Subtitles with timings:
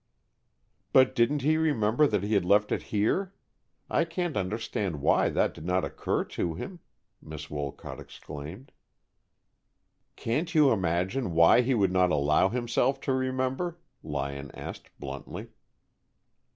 [0.93, 3.35] "But didn't he remember that he had left it here?
[3.87, 6.79] I can't understand why that did not occur to him,"
[7.21, 8.71] Miss Wolcott exclaimed.
[10.15, 15.49] "Can't you imagine why he would not allow himself to remember?" Lyon asked, bluntly.